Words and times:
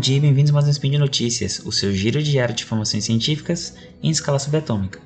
dia 0.00 0.16
e 0.16 0.20
bem-vindos 0.20 0.50
mais 0.50 0.66
um 0.66 0.70
Spin 0.70 0.92
de 0.92 0.96
Notícias, 0.96 1.58
o 1.58 1.70
seu 1.70 1.92
giro 1.92 2.22
diário 2.22 2.54
de 2.54 2.64
informações 2.64 3.04
científicas 3.04 3.76
em 4.02 4.08
escala 4.08 4.38
subatômica. 4.38 4.98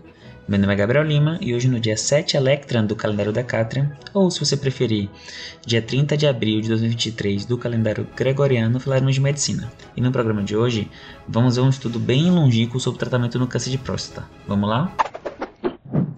Meu 0.46 0.56
nome 0.56 0.72
é 0.72 0.76
Gabriel 0.76 1.02
Lima 1.02 1.36
e 1.40 1.52
hoje 1.52 1.66
no 1.66 1.80
dia 1.80 1.96
7 1.96 2.36
Electran 2.36 2.84
do 2.84 2.94
calendário 2.94 3.32
Decatrian, 3.32 3.90
ou 4.12 4.30
se 4.30 4.38
você 4.38 4.56
preferir, 4.56 5.10
dia 5.66 5.82
30 5.82 6.16
de 6.16 6.28
abril 6.28 6.60
de 6.60 6.68
2023 6.68 7.44
do 7.44 7.58
calendário 7.58 8.06
Gregoriano, 8.14 8.78
falaremos 8.78 9.16
de 9.16 9.20
medicina. 9.20 9.72
E 9.96 10.00
no 10.00 10.12
programa 10.12 10.44
de 10.44 10.56
hoje, 10.56 10.88
vamos 11.26 11.56
ver 11.56 11.62
um 11.62 11.70
estudo 11.70 11.98
bem 11.98 12.30
longínquo 12.30 12.78
sobre 12.78 13.00
tratamento 13.00 13.36
no 13.36 13.48
câncer 13.48 13.70
de 13.70 13.78
próstata. 13.78 14.28
Vamos 14.46 14.70
lá? 14.70 14.94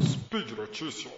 Speed 0.02 0.50
Notícias. 0.50 1.16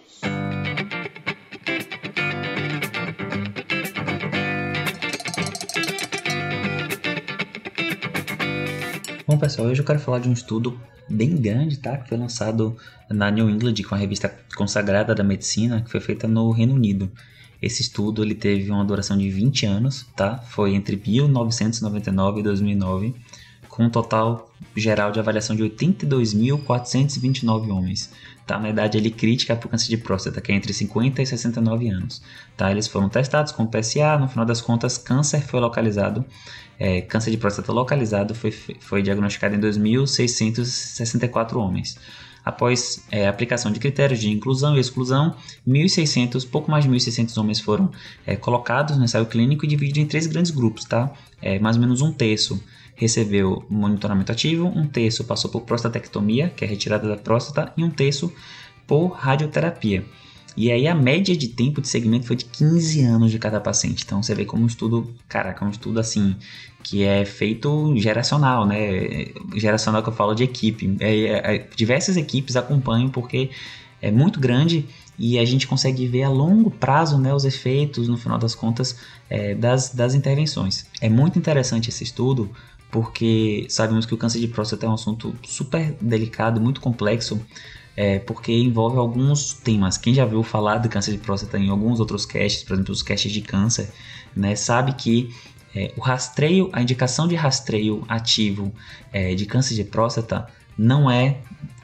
Pessoal, 9.39 9.69
hoje 9.69 9.81
eu 9.81 9.85
quero 9.85 9.99
falar 9.99 10.19
de 10.19 10.27
um 10.27 10.33
estudo 10.33 10.77
bem 11.09 11.35
grande, 11.37 11.77
tá? 11.77 11.97
Que 11.97 12.09
foi 12.09 12.17
lançado 12.17 12.75
na 13.09 13.31
New 13.31 13.49
England, 13.49 13.73
que 13.73 13.83
é 13.83 13.87
uma 13.87 13.97
revista 13.97 14.29
consagrada 14.55 15.15
da 15.15 15.23
medicina, 15.23 15.81
que 15.81 15.89
foi 15.89 16.01
feita 16.01 16.27
no 16.27 16.51
Reino 16.51 16.75
Unido. 16.75 17.09
Esse 17.61 17.81
estudo 17.81 18.23
ele 18.23 18.35
teve 18.35 18.69
uma 18.69 18.83
duração 18.83 19.17
de 19.17 19.29
20 19.29 19.65
anos, 19.65 20.05
tá? 20.15 20.37
Foi 20.37 20.75
entre 20.75 21.01
1999 21.05 22.39
e 22.41 22.43
2009, 22.43 23.15
com 23.79 23.85
um 23.85 23.89
total 23.89 24.51
geral 24.75 25.09
de 25.09 25.21
avaliação 25.21 25.55
de 25.55 25.63
82.429 25.63 27.69
homens, 27.69 28.11
tá? 28.45 28.59
Na 28.59 28.69
idade 28.69 28.97
ali 28.97 29.09
crítica 29.09 29.55
para 29.55 29.67
o 29.67 29.69
câncer 29.69 29.87
de 29.87 29.95
próstata, 29.95 30.41
que 30.41 30.51
é 30.51 30.55
entre 30.55 30.73
50 30.73 31.21
e 31.21 31.25
69 31.25 31.87
anos, 31.87 32.21
tá? 32.57 32.69
Eles 32.69 32.89
foram 32.89 33.07
testados 33.07 33.53
com 33.53 33.65
PSA, 33.65 34.17
no 34.19 34.27
final 34.27 34.45
das 34.45 34.59
contas, 34.59 34.97
câncer 34.97 35.43
foi 35.43 35.61
localizado 35.61 36.25
é, 36.77 36.99
câncer 36.99 37.31
de 37.31 37.37
próstata 37.37 37.71
localizado 37.71 38.35
foi, 38.35 38.51
foi 38.51 39.01
diagnosticado 39.01 39.55
em 39.55 39.61
2.664 39.61 41.55
homens. 41.55 41.97
Após 42.43 43.05
é, 43.09 43.29
aplicação 43.29 43.71
de 43.71 43.79
critérios 43.79 44.19
de 44.19 44.29
inclusão 44.29 44.75
e 44.75 44.81
exclusão, 44.81 45.37
1.600, 45.65 46.45
pouco 46.49 46.69
mais 46.69 46.83
de 46.83 46.91
1.600 46.91 47.37
homens 47.37 47.61
foram 47.61 47.89
é, 48.25 48.35
colocados 48.35 48.97
no 48.97 49.05
ensaio 49.05 49.25
clínico 49.25 49.63
e 49.63 49.69
divididos 49.69 50.03
em 50.03 50.05
três 50.05 50.27
grandes 50.27 50.51
grupos, 50.51 50.83
tá? 50.83 51.13
É, 51.41 51.57
mais 51.59 51.77
ou 51.77 51.81
menos 51.81 52.01
um 52.01 52.11
terço 52.11 52.61
recebeu 52.99 53.65
monitoramento 53.69 54.29
ativo, 54.29 54.67
um 54.67 54.85
terço 54.85 55.23
passou 55.23 55.49
por 55.49 55.61
prostatectomia, 55.61 56.49
que 56.49 56.65
é 56.65 56.67
retirada 56.67 57.07
da 57.07 57.15
próstata, 57.15 57.71
e 57.77 57.83
um 57.83 57.89
terço 57.89 58.31
por 58.85 59.11
radioterapia. 59.11 60.03
E 60.57 60.69
aí 60.69 60.85
a 60.85 60.93
média 60.93 61.37
de 61.37 61.47
tempo 61.47 61.79
de 61.79 61.87
segmento 61.87 62.27
foi 62.27 62.35
de 62.35 62.43
15 62.43 63.01
anos 63.05 63.31
de 63.31 63.39
cada 63.39 63.61
paciente. 63.61 64.03
Então 64.05 64.21
você 64.21 64.35
vê 64.35 64.43
como 64.43 64.63
um 64.63 64.67
estudo, 64.67 65.09
caraca, 65.29 65.63
um 65.63 65.69
estudo 65.69 65.97
assim, 65.97 66.35
que 66.83 67.03
é 67.03 67.23
feito 67.23 67.95
geracional, 67.95 68.65
né? 68.65 69.27
Geracional 69.55 70.03
que 70.03 70.09
eu 70.09 70.13
falo 70.13 70.33
de 70.33 70.43
equipe. 70.43 70.97
É, 70.99 71.15
é, 71.15 71.55
é, 71.55 71.69
diversas 71.73 72.17
equipes 72.17 72.57
acompanham 72.57 73.07
porque 73.07 73.51
é 74.01 74.11
muito 74.11 74.41
grande 74.41 74.85
e 75.17 75.39
a 75.39 75.45
gente 75.45 75.65
consegue 75.65 76.05
ver 76.05 76.23
a 76.23 76.29
longo 76.29 76.69
prazo 76.69 77.17
né, 77.17 77.33
os 77.33 77.45
efeitos, 77.45 78.09
no 78.09 78.17
final 78.17 78.37
das 78.37 78.53
contas, 78.53 78.97
é, 79.29 79.55
das, 79.55 79.93
das 79.93 80.13
intervenções. 80.13 80.85
É 80.99 81.07
muito 81.07 81.39
interessante 81.39 81.89
esse 81.89 82.03
estudo 82.03 82.49
porque 82.91 83.65
sabemos 83.69 84.05
que 84.05 84.13
o 84.13 84.17
câncer 84.17 84.39
de 84.39 84.47
próstata 84.47 84.85
é 84.85 84.89
um 84.89 84.93
assunto 84.93 85.35
super 85.43 85.95
delicado, 86.01 86.59
muito 86.59 86.81
complexo, 86.81 87.39
é, 87.95 88.19
porque 88.19 88.51
envolve 88.51 88.97
alguns 88.97 89.53
temas. 89.53 89.97
Quem 89.97 90.13
já 90.13 90.25
viu 90.25 90.41
falar 90.41 90.77
de 90.77 90.89
câncer 90.89 91.11
de 91.11 91.17
próstata 91.17 91.57
em 91.57 91.69
alguns 91.69 91.99
outros 91.99 92.25
casts, 92.25 92.63
por 92.63 92.73
exemplo, 92.73 92.93
os 92.93 93.01
casts 93.01 93.31
de 93.31 93.41
câncer, 93.41 93.91
né, 94.35 94.55
sabe 94.55 94.93
que 94.93 95.33
é, 95.75 95.93
o 95.95 96.01
rastreio, 96.01 96.69
a 96.73 96.81
indicação 96.81 97.27
de 97.27 97.35
rastreio 97.35 98.03
ativo 98.07 98.73
é, 99.13 99.35
de 99.35 99.45
câncer 99.45 99.75
de 99.75 99.83
próstata 99.83 100.47
não 100.77 101.11
é 101.11 101.37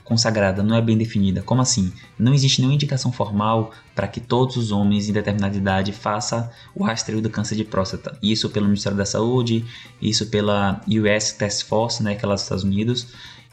consagrada, 0.05 0.63
não 0.63 0.77
é 0.77 0.81
bem 0.81 0.97
definida. 0.97 1.41
Como 1.41 1.61
assim? 1.61 1.91
Não 2.17 2.33
existe 2.33 2.61
nenhuma 2.61 2.75
indicação 2.75 3.11
formal 3.11 3.71
para 3.93 4.07
que 4.07 4.21
todos 4.21 4.55
os 4.55 4.71
homens 4.71 5.09
em 5.09 5.13
determinada 5.13 5.57
idade 5.57 5.91
façam 5.91 6.47
o 6.73 6.83
rastreio 6.83 7.21
do 7.21 7.29
câncer 7.29 7.55
de 7.55 7.65
próstata. 7.65 8.17
Isso 8.21 8.49
pelo 8.51 8.67
Ministério 8.67 8.97
da 8.97 9.05
Saúde, 9.05 9.65
isso 10.01 10.27
pela 10.27 10.79
US 10.87 11.33
Task 11.33 11.67
Force, 11.67 12.01
né, 12.03 12.15
que 12.15 12.23
é 12.23 12.27
lá 12.27 12.35
dos 12.35 12.43
Estados 12.43 12.63
Unidos, 12.63 13.07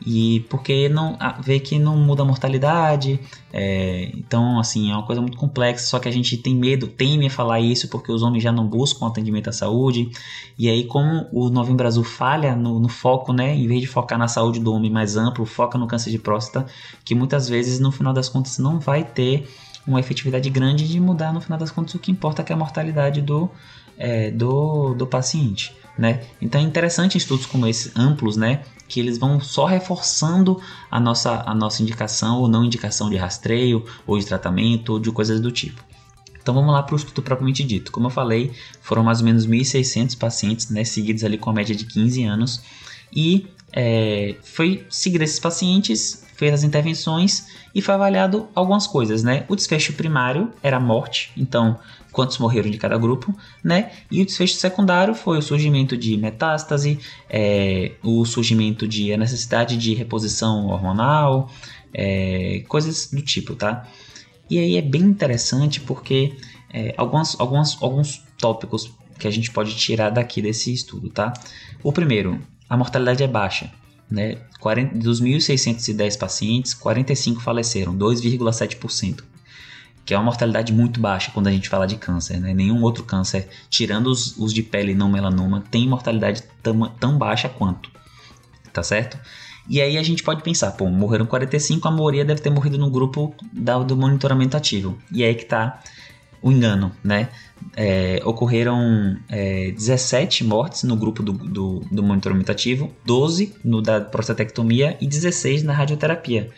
e 0.06 0.40
porque 0.48 0.88
não 0.88 1.16
vê 1.42 1.60
que 1.60 1.78
não 1.78 1.96
muda 1.96 2.22
a 2.22 2.24
mortalidade, 2.24 3.20
é, 3.52 4.10
então 4.14 4.58
assim 4.58 4.90
é 4.90 4.94
uma 4.94 5.04
coisa 5.04 5.20
muito 5.20 5.36
complexa. 5.36 5.86
Só 5.86 5.98
que 5.98 6.08
a 6.08 6.12
gente 6.12 6.36
tem 6.36 6.54
medo, 6.54 6.86
teme 6.86 7.26
a 7.26 7.30
falar 7.30 7.60
isso 7.60 7.88
porque 7.88 8.10
os 8.10 8.22
homens 8.22 8.42
já 8.42 8.52
não 8.52 8.66
buscam 8.66 9.06
atendimento 9.06 9.48
à 9.48 9.52
saúde. 9.52 10.10
E 10.58 10.68
aí, 10.68 10.84
como 10.84 11.26
o 11.32 11.50
Novembro 11.50 11.78
Brasil 11.78 12.04
falha 12.04 12.54
no, 12.54 12.78
no, 12.78 12.88
foco, 12.88 13.32
né, 13.32 13.54
em 13.54 13.66
vez 13.66 13.80
de 13.80 13.86
focar 13.86 14.18
na 14.18 14.28
saúde 14.28 14.60
do 14.60 14.72
homem 14.72 14.90
mais 14.90 15.16
amplo, 15.16 15.44
foca 15.44 15.78
no 15.78 15.86
câncer 15.86 16.10
de 16.10 16.18
próstata, 16.18 16.66
que 17.04 17.14
muitas 17.14 17.48
vezes 17.48 17.78
no 17.80 17.90
final 17.90 18.12
das 18.12 18.28
contas 18.28 18.58
não 18.58 18.78
vai 18.78 19.04
ter 19.04 19.48
uma 19.86 19.98
efetividade 19.98 20.48
grande 20.48 20.86
de 20.86 21.00
mudar 21.00 21.32
no 21.32 21.40
final 21.40 21.58
das 21.58 21.70
contas 21.70 21.94
o 21.94 21.98
que 21.98 22.10
importa 22.10 22.42
que 22.42 22.52
é 22.52 22.54
a 22.54 22.58
mortalidade 22.58 23.20
do, 23.20 23.50
é, 23.98 24.30
do, 24.30 24.94
do 24.94 25.06
paciente. 25.06 25.74
Né? 25.96 26.22
Então 26.40 26.60
é 26.60 26.64
interessante 26.64 27.18
estudos 27.18 27.44
como 27.44 27.66
esses 27.66 27.94
amplos, 27.96 28.36
né, 28.36 28.62
que 28.88 28.98
eles 28.98 29.18
vão 29.18 29.40
só 29.40 29.66
reforçando 29.66 30.60
a 30.90 30.98
nossa, 30.98 31.42
a 31.46 31.54
nossa 31.54 31.82
indicação 31.82 32.40
ou 32.40 32.48
não 32.48 32.64
indicação 32.64 33.10
de 33.10 33.16
rastreio 33.16 33.84
ou 34.06 34.18
de 34.18 34.24
tratamento 34.24 34.94
ou 34.94 34.98
de 34.98 35.10
coisas 35.12 35.40
do 35.40 35.52
tipo. 35.52 35.84
Então 36.40 36.54
vamos 36.54 36.72
lá 36.72 36.82
para 36.82 36.94
o 36.94 36.96
estudo 36.96 37.22
propriamente 37.22 37.62
dito. 37.62 37.92
Como 37.92 38.06
eu 38.06 38.10
falei, 38.10 38.52
foram 38.80 39.04
mais 39.04 39.20
ou 39.20 39.24
menos 39.26 39.46
1.600 39.46 40.16
pacientes, 40.18 40.70
né, 40.70 40.82
seguidos 40.82 41.24
ali 41.24 41.38
com 41.38 41.50
a 41.50 41.52
média 41.52 41.74
de 41.74 41.84
15 41.84 42.24
anos, 42.24 42.62
e 43.14 43.46
é, 43.72 44.36
foi 44.42 44.86
seguir 44.90 45.22
esses 45.22 45.38
pacientes, 45.38 46.24
fez 46.36 46.52
as 46.52 46.62
intervenções 46.62 47.46
e 47.74 47.80
foi 47.80 47.94
avaliado 47.94 48.48
algumas 48.54 48.86
coisas, 48.86 49.22
né? 49.22 49.44
O 49.48 49.56
desfecho 49.56 49.92
primário 49.94 50.50
era 50.62 50.76
a 50.76 50.80
morte, 50.80 51.32
então 51.36 51.78
quantos 52.12 52.38
morreram 52.38 52.70
de 52.70 52.78
cada 52.78 52.96
grupo, 52.98 53.34
né? 53.64 53.90
E 54.10 54.20
o 54.20 54.26
desfecho 54.26 54.54
secundário 54.54 55.14
foi 55.14 55.38
o 55.38 55.42
surgimento 55.42 55.96
de 55.96 56.16
metástase, 56.16 56.98
é, 57.28 57.92
o 58.02 58.24
surgimento 58.24 58.86
de 58.86 59.12
a 59.12 59.16
necessidade 59.16 59.76
de 59.76 59.94
reposição 59.94 60.66
hormonal, 60.66 61.50
é, 61.92 62.62
coisas 62.68 63.10
do 63.10 63.22
tipo, 63.22 63.56
tá? 63.56 63.88
E 64.48 64.58
aí 64.58 64.76
é 64.76 64.82
bem 64.82 65.02
interessante 65.02 65.80
porque 65.80 66.36
é, 66.72 66.94
algumas, 66.96 67.38
algumas, 67.40 67.82
alguns 67.82 68.22
tópicos 68.38 68.92
que 69.18 69.26
a 69.26 69.30
gente 69.30 69.50
pode 69.50 69.74
tirar 69.74 70.10
daqui 70.10 70.42
desse 70.42 70.72
estudo, 70.72 71.08
tá? 71.08 71.32
O 71.82 71.92
primeiro, 71.92 72.40
a 72.68 72.76
mortalidade 72.76 73.22
é 73.22 73.28
baixa. 73.28 73.72
Né? 74.10 74.38
40, 74.60 74.98
dos 74.98 75.22
1.610 75.22 76.18
pacientes, 76.18 76.74
45 76.74 77.40
faleceram, 77.40 77.96
2,7%, 77.96 79.24
que 80.12 80.14
é 80.14 80.18
uma 80.18 80.26
mortalidade 80.26 80.74
muito 80.74 81.00
baixa 81.00 81.30
quando 81.32 81.46
a 81.46 81.50
gente 81.50 81.70
fala 81.70 81.86
de 81.86 81.96
câncer. 81.96 82.38
Né? 82.38 82.52
Nenhum 82.52 82.82
outro 82.82 83.02
câncer, 83.02 83.48
tirando 83.70 84.08
os, 84.08 84.36
os 84.36 84.52
de 84.52 84.62
pele 84.62 84.94
não 84.94 85.10
melanoma, 85.10 85.64
tem 85.70 85.88
mortalidade 85.88 86.42
tão, 87.00 87.16
baixa 87.16 87.48
quanto. 87.48 87.90
Tá 88.74 88.82
certo? 88.82 89.18
E 89.66 89.80
aí 89.80 89.96
a 89.96 90.02
gente 90.02 90.22
pode 90.22 90.42
pensar, 90.42 90.72
pô, 90.72 90.86
morreram 90.90 91.24
45, 91.24 91.88
a 91.88 91.90
maioria 91.90 92.26
deve 92.26 92.42
ter 92.42 92.50
morrido 92.50 92.76
no 92.76 92.90
grupo 92.90 93.34
da, 93.50 93.78
do 93.78 93.96
monitoramento 93.96 94.54
ativo. 94.54 94.98
E 95.10 95.24
aí 95.24 95.34
que 95.34 95.46
tá 95.46 95.80
o 96.42 96.52
engano, 96.52 96.92
né? 97.02 97.30
É, 97.74 98.20
ocorreram 98.22 99.16
é, 99.30 99.70
17 99.70 100.44
mortes 100.44 100.82
no 100.82 100.94
grupo 100.94 101.22
do, 101.22 101.32
do, 101.32 101.80
do 101.90 102.02
monitoramento 102.02 102.52
ativo, 102.52 102.92
12 103.06 103.54
no 103.64 103.80
da 103.80 103.98
prostatectomia 103.98 104.94
e 105.00 105.06
16 105.06 105.62
na 105.62 105.72
radioterapia. 105.72 106.50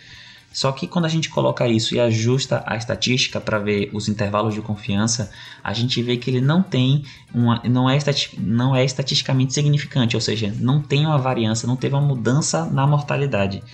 Só 0.55 0.71
que 0.71 0.87
quando 0.87 1.05
a 1.05 1.09
gente 1.09 1.29
coloca 1.29 1.67
isso 1.67 1.97
e 1.97 2.01
ajusta 2.01 2.63
a 2.65 2.77
estatística 2.77 3.41
para 3.41 3.59
ver 3.59 3.91
os 3.93 4.09
intervalos 4.09 4.55
de 4.55 4.63
confiança, 4.63 5.33
a 5.65 5.73
gente 5.73 6.01
vê 6.01 6.17
que 6.17 6.31
ele 6.31 6.41
não 6.41 6.63
tem 6.63 7.05
uma, 7.35 7.61
não 7.65 7.91
é, 7.91 7.99
não 8.39 8.77
é 8.77 8.85
estatisticamente 8.85 9.53
significante, 9.53 10.15
ou 10.15 10.21
seja, 10.21 10.55
não 10.61 10.81
tem 10.81 11.05
uma 11.05 11.19
variância, 11.19 11.67
não 11.67 11.75
teve 11.75 11.97
uma 11.97 12.01
mudança 12.01 12.67
na 12.67 12.87
mortalidade. 12.87 13.65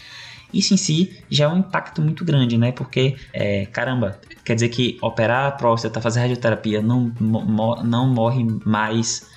Isso 0.54 0.72
em 0.72 0.78
si 0.78 1.18
já 1.30 1.44
é 1.44 1.48
um 1.48 1.58
impacto 1.58 2.00
muito 2.00 2.24
grande, 2.24 2.56
né? 2.56 2.72
Porque, 2.72 3.14
é, 3.34 3.66
caramba, 3.66 4.18
quer 4.42 4.54
dizer 4.54 4.70
que 4.70 4.96
operar 5.02 5.48
a 5.48 5.52
próstata, 5.52 6.00
fazer 6.00 6.20
radioterapia 6.20 6.80
não, 6.80 7.12
não 7.20 8.06
morre 8.08 8.42
mais 8.64 9.28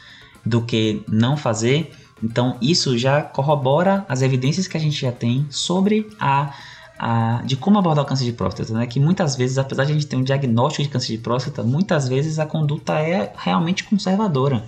do 0.45 0.61
que 0.61 1.03
não 1.09 1.35
fazer. 1.35 1.91
Então, 2.23 2.57
isso 2.61 2.97
já 2.97 3.21
corrobora 3.21 4.05
as 4.07 4.21
evidências 4.21 4.65
que 4.65 4.77
a 4.77 4.79
gente 4.79 4.99
já 4.99 5.11
tem 5.11 5.45
sobre 5.49 6.07
a, 6.17 6.53
a, 7.05 7.41
de 7.43 7.57
como 7.57 7.77
abordar 7.77 8.05
o 8.05 8.07
câncer 8.07 8.23
de 8.23 8.31
próstata, 8.31 8.73
né? 8.73 8.87
Que 8.87 8.97
muitas 8.97 9.35
vezes, 9.35 9.57
apesar 9.57 9.83
de 9.83 9.91
a 9.91 9.93
gente 9.93 10.07
ter 10.07 10.15
um 10.15 10.23
diagnóstico 10.23 10.83
de 10.83 10.89
câncer 10.89 11.11
de 11.11 11.17
próstata, 11.17 11.61
muitas 11.61 12.07
vezes 12.07 12.39
a 12.39 12.45
conduta 12.45 12.97
é 12.97 13.33
realmente 13.35 13.83
conservadora, 13.83 14.63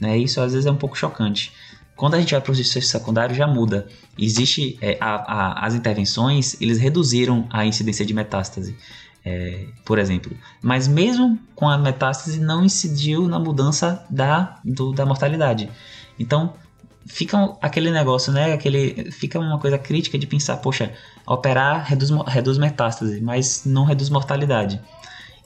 né? 0.00 0.16
Isso 0.16 0.40
às 0.40 0.52
vezes 0.52 0.64
é 0.64 0.70
um 0.70 0.76
pouco 0.76 0.96
chocante. 0.96 1.52
Quando 1.96 2.14
a 2.14 2.20
gente 2.20 2.30
vai 2.30 2.40
para 2.40 2.52
os 2.52 2.58
desfechos 2.58 2.88
secundários, 2.88 3.36
já 3.36 3.48
muda. 3.48 3.88
Existe 4.16 4.78
é, 4.80 4.96
a, 5.00 5.14
a, 5.16 5.66
as 5.66 5.74
intervenções, 5.74 6.56
eles 6.60 6.78
reduziram 6.78 7.48
a 7.50 7.66
incidência 7.66 8.06
de 8.06 8.14
metástase, 8.14 8.76
é, 9.24 9.66
por 9.84 9.98
exemplo. 9.98 10.36
Mas 10.62 10.86
mesmo 10.86 11.36
com 11.56 11.68
a 11.68 11.76
metástase, 11.76 12.38
não 12.38 12.64
incidiu 12.64 13.26
na 13.26 13.40
mudança 13.40 14.06
da, 14.08 14.60
do, 14.64 14.92
da 14.92 15.04
mortalidade. 15.04 15.68
Então, 16.16 16.54
fica 17.06 17.56
aquele 17.60 17.90
negócio, 17.90 18.32
né? 18.32 18.52
Aquele, 18.52 19.10
fica 19.10 19.38
uma 19.38 19.58
coisa 19.58 19.78
crítica 19.78 20.18
de 20.18 20.26
pensar, 20.26 20.56
poxa, 20.58 20.92
operar 21.26 21.86
reduz, 21.86 22.10
reduz 22.26 22.58
metástase, 22.58 23.20
mas 23.20 23.64
não 23.64 23.84
reduz 23.84 24.08
mortalidade. 24.08 24.80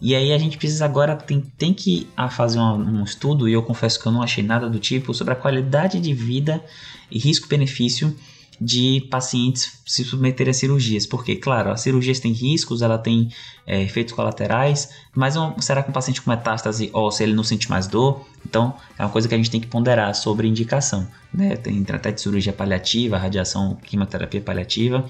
E 0.01 0.15
aí 0.15 0.33
a 0.33 0.39
gente 0.39 0.59
precisa 0.59 0.85
agora, 0.85 1.17
tem, 1.17 1.41
tem 1.41 1.73
que 1.73 2.07
fazer 2.31 2.59
um, 2.59 3.01
um 3.01 3.05
estudo, 3.05 3.49
e 3.49 3.53
eu 3.55 3.63
confesso 3.63 4.01
que 4.01 4.07
eu 4.07 4.13
não 4.13 4.23
achei 4.23 4.45
nada 4.45 4.69
do 4.69 4.79
tipo, 4.79 5.15
sobre 5.15 5.33
a 5.33 5.37
qualidade 5.37 5.99
de 5.99 6.13
vida 6.13 6.63
e 7.11 7.19
risco-benefício 7.19 8.15
de 8.61 9.07
pacientes 9.11 9.81
se 9.85 10.03
submeterem 10.05 10.51
a 10.51 10.55
cirurgias, 10.55 11.07
porque, 11.07 11.37
claro, 11.37 11.71
as 11.71 11.81
cirurgias 11.83 12.21
têm 12.21 12.33
riscos, 12.33 12.83
ela 12.83 12.99
tem 12.99 13.31
é, 13.67 13.83
efeitos 13.83 14.15
colaterais, 14.15 14.91
mas 15.15 15.37
um, 15.37 15.61
será 15.61 15.83
que 15.83 15.91
um 15.91 15.93
paciente 15.93 16.23
com 16.23 16.31
metástase 16.31 16.91
óssea 16.93 17.25
ele 17.25 17.35
não 17.35 17.45
sente 17.45 17.69
mais 17.69 17.87
dor? 17.87 18.27
Então, 18.45 18.75
é 18.99 19.03
uma 19.03 19.11
coisa 19.11 19.29
que 19.29 19.35
a 19.35 19.37
gente 19.37 19.51
tem 19.51 19.61
que 19.61 19.67
ponderar 19.67 20.15
sobre 20.15 20.49
indicação, 20.49 21.07
né? 21.37 21.57
Tem 21.57 21.85
até 21.93 22.11
de 22.11 22.21
cirurgia 22.21 22.53
paliativa, 22.53 23.19
radiação, 23.19 23.77
quimioterapia 23.85 24.41
paliativa, 24.41 25.05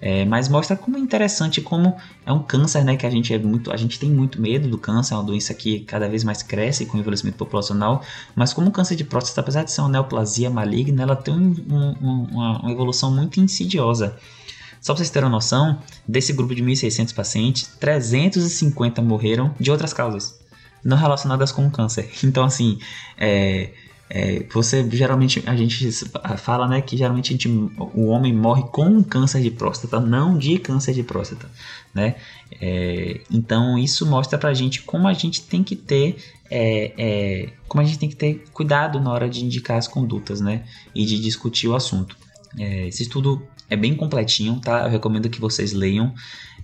é, 0.00 0.24
mas 0.24 0.48
mostra 0.48 0.76
como 0.76 0.96
é 0.96 1.00
interessante 1.00 1.60
como 1.60 1.96
é 2.26 2.32
um 2.32 2.42
câncer, 2.42 2.84
né? 2.84 2.96
Que 2.96 3.06
a 3.06 3.10
gente 3.10 3.32
é 3.32 3.38
muito, 3.38 3.72
a 3.72 3.76
gente 3.76 3.98
tem 3.98 4.10
muito 4.10 4.40
medo 4.40 4.68
do 4.68 4.76
câncer, 4.76 5.14
é 5.14 5.16
uma 5.16 5.24
doença 5.24 5.54
que 5.54 5.80
cada 5.80 6.08
vez 6.08 6.22
mais 6.22 6.42
cresce 6.42 6.86
com 6.86 6.96
o 6.96 7.00
envelhecimento 7.00 7.38
populacional, 7.38 8.02
mas 8.34 8.52
como 8.52 8.68
o 8.68 8.70
câncer 8.70 8.96
de 8.96 9.04
próstata, 9.04 9.40
apesar 9.40 9.64
de 9.64 9.72
ser 9.72 9.80
uma 9.80 9.88
neoplasia 9.88 10.50
maligna, 10.50 11.02
ela 11.02 11.16
tem 11.16 11.34
um, 11.34 11.54
um, 11.70 12.26
uma, 12.30 12.60
uma 12.60 12.70
evolução 12.70 13.10
muito 13.10 13.40
insidiosa. 13.40 14.16
Só 14.80 14.92
para 14.92 14.98
vocês 14.98 15.08
terem 15.08 15.26
uma 15.26 15.36
noção, 15.36 15.78
desse 16.06 16.34
grupo 16.34 16.54
de 16.54 16.62
1.600 16.62 17.14
pacientes, 17.14 17.66
350 17.80 19.00
morreram 19.00 19.54
de 19.58 19.70
outras 19.70 19.94
causas, 19.94 20.38
não 20.84 20.98
relacionadas 20.98 21.50
com 21.50 21.66
o 21.66 21.70
câncer. 21.70 22.10
Então, 22.22 22.44
assim, 22.44 22.78
é, 23.16 23.70
é, 24.16 24.46
você 24.48 24.88
geralmente 24.92 25.42
a 25.44 25.56
gente 25.56 25.90
fala 26.38 26.68
né, 26.68 26.80
que 26.80 26.96
geralmente 26.96 27.32
gente, 27.32 27.48
o 27.48 28.06
homem 28.06 28.32
morre 28.32 28.62
com 28.70 29.02
câncer 29.02 29.42
de 29.42 29.50
próstata, 29.50 29.98
não 29.98 30.38
de 30.38 30.56
câncer 30.56 30.94
de 30.94 31.02
próstata. 31.02 31.50
Né? 31.92 32.14
É, 32.60 33.20
então 33.28 33.76
isso 33.76 34.06
mostra 34.06 34.38
pra 34.38 34.54
gente 34.54 34.82
como 34.82 35.08
a 35.08 35.12
gente 35.12 35.42
tem 35.42 35.64
que 35.64 35.74
ter 35.74 36.16
é, 36.48 36.92
é, 36.96 37.52
como 37.66 37.82
a 37.82 37.84
gente 37.84 37.98
tem 37.98 38.08
que 38.08 38.14
ter 38.14 38.44
cuidado 38.52 39.00
na 39.00 39.10
hora 39.10 39.28
de 39.28 39.44
indicar 39.44 39.78
as 39.78 39.88
condutas 39.88 40.40
né? 40.40 40.62
e 40.94 41.04
de 41.04 41.18
discutir 41.18 41.66
o 41.66 41.74
assunto. 41.74 42.16
É, 42.56 42.86
esse 42.86 43.02
estudo 43.02 43.42
é 43.68 43.76
bem 43.76 43.94
completinho, 43.94 44.60
tá? 44.60 44.84
Eu 44.84 44.90
recomendo 44.90 45.28
que 45.28 45.40
vocês 45.40 45.72
leiam. 45.72 46.14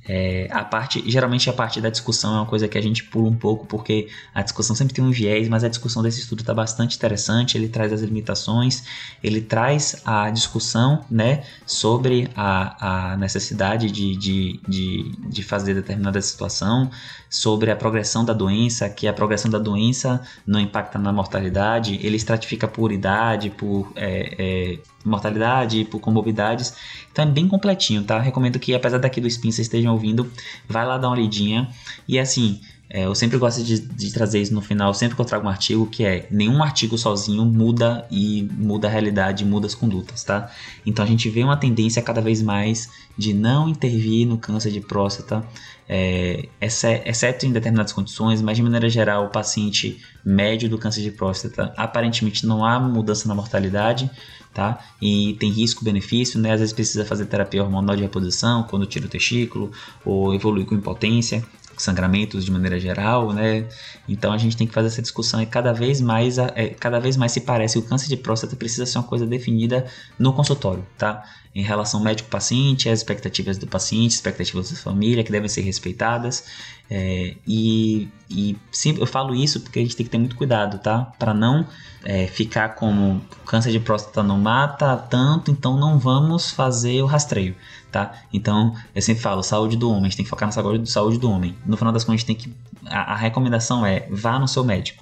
É, 0.08 0.49
a 0.50 0.64
parte, 0.64 1.02
geralmente 1.08 1.50
a 1.50 1.52
parte 1.52 1.81
da 1.81 1.91
discussão 1.91 2.35
é 2.35 2.37
uma 2.38 2.47
coisa 2.47 2.67
que 2.67 2.79
a 2.79 2.81
gente 2.81 3.05
pula 3.05 3.29
um 3.29 3.37
pouco 3.37 3.67
porque 3.67 4.08
a 4.35 4.43
discussão 4.43 4.75
sempre 4.75 4.94
tem 4.94 5.05
um 5.05 5.11
viés, 5.11 5.47
mas 5.49 5.62
a 5.62 5.69
discussão 5.69 6.02
desse 6.02 6.20
estudo 6.20 6.41
está 6.41 6.55
bastante 6.55 6.97
interessante. 6.97 7.56
Ele 7.56 7.69
traz 7.69 7.93
as 7.93 8.00
limitações, 8.00 8.82
ele 9.23 9.41
traz 9.41 10.00
a 10.05 10.31
discussão, 10.31 11.05
né, 11.11 11.44
sobre 11.67 12.29
a, 12.35 13.12
a 13.12 13.17
necessidade 13.19 13.91
de, 13.91 14.17
de, 14.17 14.61
de, 14.67 15.12
de 15.29 15.43
fazer 15.43 15.75
determinada 15.75 16.20
situação, 16.23 16.91
sobre 17.29 17.70
a 17.70 17.76
progressão 17.76 18.25
da 18.25 18.32
doença, 18.32 18.88
que 18.88 19.06
a 19.06 19.12
progressão 19.12 19.50
da 19.50 19.58
doença 19.58 20.20
não 20.47 20.58
impacta 20.58 20.99
na 20.99 21.12
mortalidade. 21.12 22.00
Ele 22.02 22.17
estratifica 22.17 22.67
por 22.67 22.91
idade, 22.91 23.50
por 23.50 23.93
é, 23.94 24.35
é, 24.38 24.79
mortalidade, 25.05 25.85
por 25.85 26.00
comorbidades. 26.00 26.75
Então 27.11 27.25
é 27.25 27.29
bem 27.29 27.49
completinho, 27.49 28.02
tá? 28.02 28.19
Recomendo 28.19 28.58
que, 28.58 28.75
apesar 28.75 28.99
daqui 28.99 29.20
do 29.20 29.26
Spin 29.26 29.50
vocês 29.50 29.67
estejam 29.67 29.93
ouvindo, 29.93 30.31
vai 30.69 30.87
lá 30.87 30.99
dar 30.99 31.08
uma 31.08 31.17
lidinha. 31.17 31.69
E 32.06 32.19
assim, 32.19 32.61
é, 32.93 33.05
eu 33.05 33.14
sempre 33.14 33.38
gosto 33.38 33.62
de, 33.62 33.79
de, 33.79 34.12
trazer 34.12 34.41
isso 34.41 34.52
no 34.52 34.61
final, 34.61 34.93
sempre 34.93 35.14
que 35.14 35.20
eu 35.20 35.25
trago 35.25 35.47
um 35.47 35.49
artigo, 35.49 35.87
que 35.87 36.05
é 36.05 36.26
nenhum 36.29 36.61
artigo 36.61 36.99
sozinho 36.99 37.44
muda 37.44 38.05
e 38.11 38.49
muda 38.52 38.88
a 38.88 38.91
realidade, 38.91 39.44
muda 39.44 39.69
as 39.69 39.76
condutas, 39.76 40.25
tá? 40.25 40.50
Então 40.85 41.05
a 41.05 41.08
gente 41.08 41.31
vê 41.31 41.44
uma 41.44 41.56
tendência 41.56 42.02
cada 42.02 42.20
vez 42.20 42.43
mais 42.43 42.91
de 43.17 43.32
não 43.32 43.69
intervir 43.69 44.26
no 44.26 44.37
câncer 44.37 44.73
de 44.73 44.81
próstata, 44.81 45.47
é, 45.88 46.49
exceto 46.61 47.47
em 47.47 47.52
determinadas 47.52 47.93
condições, 47.93 48.43
mas 48.43 48.56
de 48.56 48.62
maneira 48.64 48.88
geral, 48.88 49.26
o 49.26 49.29
paciente 49.29 50.00
médio 50.25 50.69
do 50.69 50.76
câncer 50.76 51.02
de 51.02 51.12
próstata, 51.12 51.73
aparentemente 51.76 52.44
não 52.44 52.64
há 52.64 52.81
mudança 52.81 53.29
na 53.29 53.37
mortalidade, 53.37 54.11
tá? 54.52 54.79
E 55.00 55.37
tem 55.38 55.50
risco-benefício, 55.50 56.41
né? 56.41 56.52
Às 56.52 56.61
vezes 56.61 56.73
precisa 56.73 57.05
fazer 57.05 57.26
terapia 57.26 57.62
hormonal 57.62 57.97
de 57.97 58.02
reposição 58.02 58.64
quando 58.64 58.87
tira 58.87 59.06
o 59.06 59.08
testículo, 59.08 59.70
ou 60.05 60.35
evolui 60.35 60.64
com 60.64 60.75
impotência, 60.75 61.44
sangramentos 61.76 62.44
de 62.44 62.50
maneira 62.50 62.79
geral, 62.79 63.32
né? 63.32 63.67
Então 64.08 64.32
a 64.32 64.38
gente 64.38 64.56
tem 64.56 64.67
que 64.67 64.75
fazer 64.75 64.88
essa 64.88 65.02
discussão 65.02 65.41
e 65.41 65.47
cada 65.47 65.73
vez 65.73 66.00
mais, 66.00 66.38
é, 66.38 66.69
cada 66.69 66.99
vez 67.00 67.17
mais 67.17 67.32
se 67.32 67.41
parece 67.41 67.79
que 67.79 67.87
o 67.87 67.88
câncer 67.88 68.08
de 68.08 68.17
próstata 68.17 68.55
precisa 68.56 68.85
ser 68.87 68.99
uma 68.99 69.05
coisa 69.05 69.26
definida 69.26 69.87
no 70.19 70.32
consultório, 70.32 70.85
tá? 70.99 71.25
Em 71.55 71.62
relação 71.62 72.00
médico-paciente, 72.00 72.88
as 72.88 73.00
expectativas 73.00 73.58
do 73.58 73.67
paciente, 73.67 74.12
expectativas 74.12 74.70
da 74.70 74.76
família 74.76 75.25
que 75.25 75.32
devem 75.32 75.49
ser 75.49 75.62
respeitadas. 75.62 76.44
É, 76.90 77.37
e, 77.46 78.08
e 78.28 78.56
sim, 78.72 78.96
eu 78.98 79.06
falo 79.06 79.34
isso 79.34 79.60
porque 79.60 79.78
a 79.78 79.82
gente 79.82 79.94
tem 79.94 80.04
que 80.04 80.10
ter 80.10 80.19
muito 80.19 80.34
cuidado, 80.34 80.78
tá? 80.78 81.12
Para 81.19 81.32
não 81.32 81.64
é, 82.04 82.26
ficar 82.26 82.70
como 82.70 83.20
câncer 83.46 83.70
de 83.70 83.78
próstata 83.78 84.22
não 84.22 84.38
mata 84.38 84.96
tanto, 84.96 85.50
então 85.50 85.78
não 85.78 85.98
vamos 85.98 86.50
fazer 86.50 87.00
o 87.02 87.06
rastreio 87.06 87.54
tá? 87.90 88.12
Então, 88.32 88.75
eu 88.94 89.02
sempre 89.02 89.22
falo, 89.22 89.42
saúde 89.42 89.76
do 89.76 89.90
homem, 89.90 90.02
a 90.02 90.08
gente 90.08 90.16
tem 90.16 90.25
que 90.25 90.31
focar 90.31 90.48
na 90.48 90.52
saúde, 90.87 91.19
do 91.19 91.31
homem. 91.31 91.56
No 91.66 91.76
final 91.76 91.92
das 91.92 92.04
contas, 92.04 92.14
a 92.14 92.16
gente 92.19 92.26
tem 92.26 92.37
que. 92.37 92.54
A, 92.87 93.12
a 93.12 93.16
recomendação 93.16 93.84
é 93.84 94.06
vá 94.10 94.38
no 94.38 94.48
seu 94.48 94.64
médico. 94.64 95.00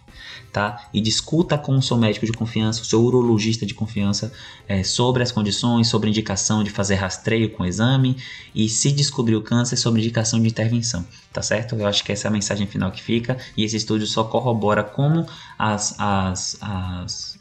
Tá? 0.52 0.88
E 0.92 1.00
discuta 1.00 1.56
com 1.56 1.76
o 1.76 1.82
seu 1.82 1.96
médico 1.96 2.26
de 2.26 2.32
confiança, 2.32 2.82
o 2.82 2.84
seu 2.84 3.02
urologista 3.02 3.64
de 3.64 3.74
confiança, 3.74 4.32
é, 4.66 4.82
sobre 4.82 5.22
as 5.22 5.30
condições, 5.30 5.88
sobre 5.88 6.08
indicação 6.08 6.64
de 6.64 6.70
fazer 6.70 6.96
rastreio 6.96 7.50
com 7.50 7.64
exame 7.64 8.16
e 8.54 8.68
se 8.68 8.90
descobrir 8.90 9.36
o 9.36 9.42
câncer, 9.42 9.76
sobre 9.76 10.00
indicação 10.00 10.40
de 10.40 10.48
intervenção, 10.48 11.04
tá 11.32 11.42
certo? 11.42 11.74
Eu 11.74 11.86
acho 11.86 12.02
que 12.04 12.12
essa 12.12 12.26
é 12.26 12.28
a 12.28 12.32
mensagem 12.32 12.66
final 12.66 12.90
que 12.90 13.02
fica 13.02 13.38
e 13.56 13.64
esse 13.64 13.76
estudo 13.76 14.06
só 14.06 14.24
corrobora 14.24 14.82
como 14.82 15.26
as, 15.58 15.94
as, 15.98 16.58
as 16.60 17.37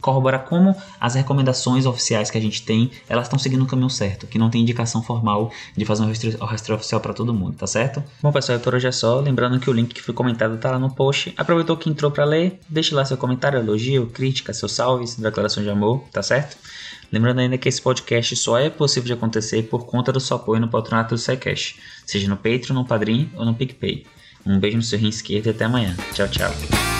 corrobora 0.00 0.38
como 0.38 0.74
as 1.00 1.14
recomendações 1.14 1.86
oficiais 1.86 2.30
que 2.30 2.38
a 2.38 2.40
gente 2.40 2.62
tem, 2.62 2.90
elas 3.08 3.26
estão 3.26 3.38
seguindo 3.38 3.62
o 3.62 3.66
caminho 3.66 3.90
certo, 3.90 4.26
que 4.26 4.38
não 4.38 4.50
tem 4.50 4.62
indicação 4.62 5.02
formal 5.02 5.50
de 5.76 5.84
fazer 5.84 6.02
um 6.02 6.44
rastreio 6.44 6.78
oficial 6.78 7.00
para 7.00 7.14
todo 7.14 7.32
mundo, 7.32 7.56
tá 7.56 7.66
certo? 7.66 8.02
Bom, 8.22 8.32
pessoal, 8.32 8.58
por 8.58 8.74
hoje 8.74 8.86
é 8.86 8.92
só. 8.92 9.20
Lembrando 9.20 9.58
que 9.58 9.70
o 9.70 9.72
link 9.72 9.94
que 9.94 10.02
foi 10.02 10.14
comentado 10.14 10.58
tá 10.58 10.70
lá 10.70 10.78
no 10.78 10.90
post. 10.90 11.32
Aproveitou 11.36 11.76
que 11.76 11.88
entrou 11.88 12.10
para 12.10 12.24
ler, 12.24 12.60
deixe 12.68 12.94
lá 12.94 13.04
seu 13.04 13.16
comentário, 13.16 13.58
elogio, 13.58 14.06
crítica, 14.06 14.52
seu 14.52 14.68
salve, 14.68 15.04
declaração 15.18 15.62
de 15.62 15.70
amor, 15.70 16.04
tá 16.12 16.22
certo? 16.22 16.56
Lembrando 17.12 17.40
ainda 17.40 17.58
que 17.58 17.68
esse 17.68 17.82
podcast 17.82 18.36
só 18.36 18.58
é 18.58 18.70
possível 18.70 19.08
de 19.08 19.12
acontecer 19.14 19.64
por 19.64 19.84
conta 19.84 20.12
do 20.12 20.20
seu 20.20 20.36
apoio 20.36 20.60
no 20.60 20.68
patronato 20.68 21.14
do 21.14 21.18
SciCash, 21.18 21.76
seja 22.06 22.28
no 22.28 22.36
Patreon, 22.36 22.74
no 22.74 22.84
Padrim 22.84 23.30
ou 23.34 23.44
no 23.44 23.54
PicPay. 23.54 24.06
Um 24.46 24.58
beijo 24.58 24.76
no 24.76 24.82
seu 24.82 24.98
rim 24.98 25.08
esquerdo 25.08 25.46
e 25.46 25.50
até 25.50 25.64
amanhã. 25.64 25.96
Tchau, 26.14 26.28
tchau. 26.28 26.99